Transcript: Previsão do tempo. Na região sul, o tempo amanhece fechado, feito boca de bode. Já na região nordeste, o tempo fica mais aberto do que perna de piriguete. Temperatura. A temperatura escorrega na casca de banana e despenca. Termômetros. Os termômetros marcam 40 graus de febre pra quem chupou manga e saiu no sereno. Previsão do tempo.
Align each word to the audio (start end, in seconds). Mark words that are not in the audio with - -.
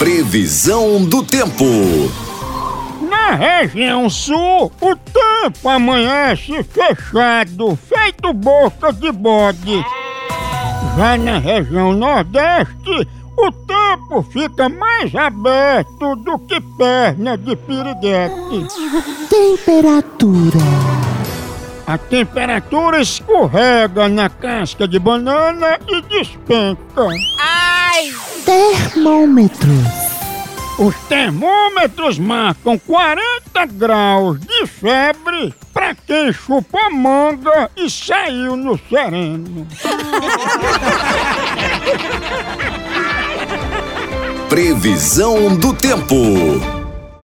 Previsão 0.00 1.04
do 1.04 1.22
tempo. 1.22 1.62
Na 3.02 3.34
região 3.34 4.08
sul, 4.08 4.72
o 4.80 4.96
tempo 4.96 5.68
amanhece 5.68 6.62
fechado, 6.62 7.76
feito 7.76 8.32
boca 8.32 8.94
de 8.94 9.12
bode. 9.12 9.84
Já 10.96 11.18
na 11.18 11.38
região 11.38 11.92
nordeste, 11.92 13.08
o 13.36 13.52
tempo 13.52 14.22
fica 14.32 14.70
mais 14.70 15.14
aberto 15.14 16.16
do 16.16 16.38
que 16.38 16.58
perna 16.78 17.36
de 17.36 17.54
piriguete. 17.54 18.66
Temperatura. 19.28 20.60
A 21.86 21.98
temperatura 21.98 23.02
escorrega 23.02 24.08
na 24.08 24.30
casca 24.30 24.88
de 24.88 24.98
banana 24.98 25.78
e 25.86 26.00
despenca. 26.02 27.06
Termômetros. 28.44 30.10
Os 30.78 30.94
termômetros 31.08 32.18
marcam 32.18 32.78
40 32.78 33.66
graus 33.66 34.40
de 34.40 34.66
febre 34.66 35.54
pra 35.74 35.94
quem 35.94 36.32
chupou 36.32 36.90
manga 36.90 37.70
e 37.76 37.90
saiu 37.90 38.56
no 38.56 38.78
sereno. 38.88 39.66
Previsão 44.48 45.54
do 45.56 45.74
tempo. 45.74 46.79